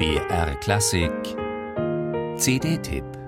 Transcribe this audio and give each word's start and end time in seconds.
BR 0.00 0.54
Klassik. 0.62 1.36
CD-Tipp 2.38 3.19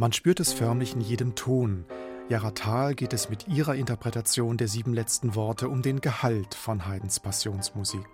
Man 0.00 0.14
spürt 0.14 0.40
es 0.40 0.54
förmlich 0.54 0.94
in 0.94 1.02
jedem 1.02 1.34
Ton. 1.34 1.84
Jaratal 2.30 2.94
geht 2.94 3.12
es 3.12 3.28
mit 3.28 3.48
ihrer 3.48 3.74
Interpretation 3.74 4.56
der 4.56 4.66
sieben 4.66 4.94
letzten 4.94 5.34
Worte 5.34 5.68
um 5.68 5.82
den 5.82 6.00
Gehalt 6.00 6.54
von 6.54 6.86
Haydns 6.86 7.20
Passionsmusik. 7.20 8.06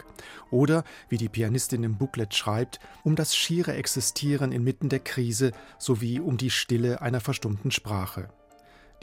Oder, 0.51 0.83
wie 1.09 1.17
die 1.17 1.29
Pianistin 1.29 1.85
im 1.85 1.97
Booklet 1.97 2.35
schreibt, 2.35 2.81
um 3.05 3.15
das 3.15 3.37
schiere 3.37 3.75
Existieren 3.75 4.51
inmitten 4.51 4.89
der 4.89 4.99
Krise 4.99 5.53
sowie 5.79 6.19
um 6.19 6.37
die 6.37 6.51
Stille 6.51 7.03
einer 7.03 7.21
verstummten 7.21 7.71
Sprache. 7.71 8.31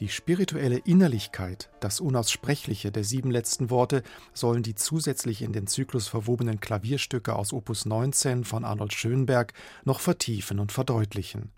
Die 0.02 0.10
spirituelle 0.10 0.80
Innerlichkeit, 0.80 1.70
das 1.80 2.02
Unaussprechliche 2.02 2.92
der 2.92 3.06
sieben 3.06 3.32
letzten 3.32 3.70
Worte 3.70 4.04
sollen 4.34 4.62
die 4.62 4.76
zusätzlich 4.76 5.42
in 5.42 5.54
den 5.54 5.68
Zyklus 5.68 6.10
verwobenen 6.10 6.60
Klavierstücke 6.60 7.34
aus 7.34 7.54
Opus 7.54 7.86
19 7.86 8.44
von 8.44 8.66
Arnold 8.66 8.92
Schönberg 8.92 9.54
noch 9.86 10.02
vertiefen 10.02 10.60
und 10.60 10.74
verdeutlichen. 10.74 11.54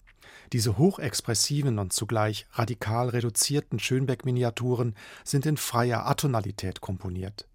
Diese 0.53 0.78
hochexpressiven 0.78 1.80
und 1.80 1.94
zugleich 1.94 2.45
radikal 2.53 3.09
reduzierten 3.09 3.80
Schönberg-Miniaturen 3.80 4.95
sind 5.23 5.45
in 5.45 5.58
freier 5.58 6.05
Atonalität 6.05 6.81
komponiert. 6.81 7.47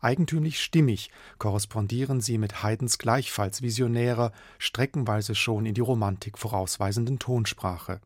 Eigentümlich 0.00 0.60
stimmig 0.60 1.10
korrespondieren 1.38 2.20
sie 2.20 2.38
mit 2.38 2.62
Haydns 2.62 2.98
gleichfalls 2.98 3.62
visionärer, 3.62 4.32
streckenweise 4.58 5.34
schon 5.34 5.66
in 5.66 5.74
die 5.74 5.80
Romantik 5.80 6.38
vorausweisenden 6.38 7.18
Tonsprache. 7.18 8.00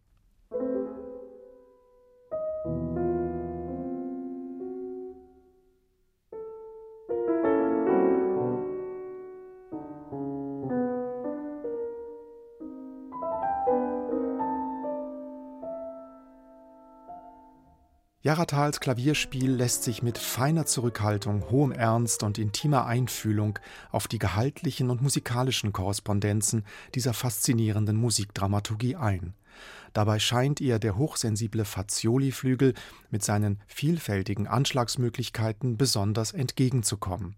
Jaratals 18.24 18.78
Klavierspiel 18.78 19.50
lässt 19.50 19.82
sich 19.82 20.04
mit 20.04 20.16
feiner 20.16 20.64
Zurückhaltung, 20.64 21.50
hohem 21.50 21.72
Ernst 21.72 22.22
und 22.22 22.38
intimer 22.38 22.86
Einfühlung 22.86 23.58
auf 23.90 24.06
die 24.06 24.20
gehaltlichen 24.20 24.90
und 24.90 25.02
musikalischen 25.02 25.72
Korrespondenzen 25.72 26.64
dieser 26.94 27.14
faszinierenden 27.14 27.96
Musikdramaturgie 27.96 28.94
ein. 28.94 29.34
Dabei 29.92 30.20
scheint 30.20 30.60
ihr 30.60 30.78
der 30.78 30.96
hochsensible 30.96 31.64
Fazioli-Flügel 31.64 32.74
mit 33.10 33.24
seinen 33.24 33.58
vielfältigen 33.66 34.46
Anschlagsmöglichkeiten 34.46 35.76
besonders 35.76 36.30
entgegenzukommen. 36.30 37.34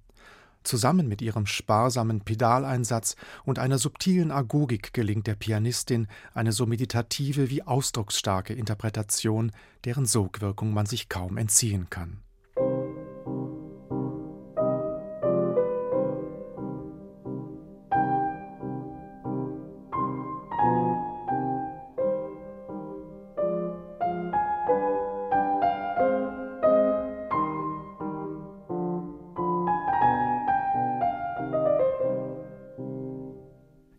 Zusammen 0.64 1.06
mit 1.06 1.22
ihrem 1.22 1.46
sparsamen 1.46 2.22
Pedaleinsatz 2.22 3.16
und 3.44 3.58
einer 3.58 3.78
subtilen 3.78 4.30
Agogik 4.30 4.92
gelingt 4.92 5.26
der 5.26 5.34
Pianistin 5.34 6.08
eine 6.32 6.52
so 6.52 6.66
meditative 6.66 7.50
wie 7.50 7.62
ausdrucksstarke 7.62 8.54
Interpretation, 8.54 9.52
deren 9.84 10.06
Sogwirkung 10.06 10.72
man 10.72 10.86
sich 10.86 11.08
kaum 11.08 11.36
entziehen 11.36 11.88
kann 11.90 12.24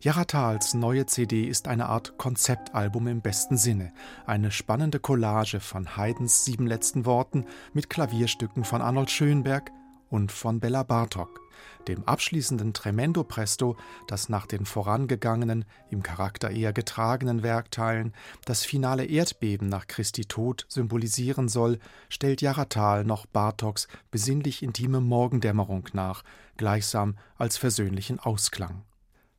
Jaratals 0.06 0.74
neue 0.74 1.04
CD 1.06 1.48
ist 1.48 1.66
eine 1.66 1.88
Art 1.88 2.16
Konzeptalbum 2.16 3.08
im 3.08 3.22
besten 3.22 3.56
Sinne, 3.56 3.92
eine 4.24 4.52
spannende 4.52 5.00
Collage 5.00 5.58
von 5.58 5.96
Haydns 5.96 6.44
sieben 6.44 6.68
letzten 6.68 7.06
Worten 7.06 7.44
mit 7.72 7.90
Klavierstücken 7.90 8.62
von 8.62 8.82
Arnold 8.82 9.10
Schönberg 9.10 9.72
und 10.08 10.30
von 10.30 10.60
Bella 10.60 10.84
Bartok, 10.84 11.40
dem 11.88 12.04
abschließenden 12.04 12.72
Tremendo 12.72 13.24
Presto, 13.24 13.76
das 14.06 14.28
nach 14.28 14.46
den 14.46 14.64
vorangegangenen, 14.64 15.64
im 15.90 16.04
Charakter 16.04 16.52
eher 16.52 16.72
getragenen 16.72 17.42
Werkteilen 17.42 18.14
das 18.44 18.64
finale 18.64 19.06
Erdbeben 19.06 19.68
nach 19.68 19.88
Christi 19.88 20.26
Tod 20.26 20.66
symbolisieren 20.68 21.48
soll, 21.48 21.80
stellt 22.10 22.42
Jaratal 22.42 23.02
noch 23.02 23.26
Bartoks 23.26 23.88
besinnlich 24.12 24.62
intime 24.62 25.00
Morgendämmerung 25.00 25.88
nach, 25.94 26.22
gleichsam 26.56 27.16
als 27.38 27.56
versöhnlichen 27.56 28.20
Ausklang. 28.20 28.84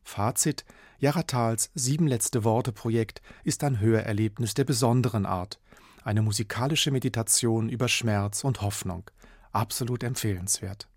Fazit: 0.08 0.64
Jaratals 1.00 1.70
Sieben 1.76 2.08
letzte 2.08 2.46
Worte 2.46 2.72
Projekt 2.72 3.22
ist 3.44 3.64
ein 3.66 3.82
Hörerlebnis 3.82 4.54
der 4.54 4.64
besonderen 4.64 5.26
Art, 5.26 5.60
eine 6.04 6.22
musikalische 6.22 6.92
Meditation 6.92 7.68
über 7.68 7.90
Schmerz 7.90 8.46
und 8.46 8.62
Hoffnung. 8.62 9.12
Absolut 9.52 10.04
empfehlenswert 10.04 10.88